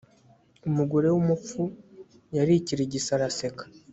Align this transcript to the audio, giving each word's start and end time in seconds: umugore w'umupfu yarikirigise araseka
umugore 0.69 1.07
w'umupfu 1.13 1.61
yarikirigise 2.37 3.09
araseka 3.17 3.63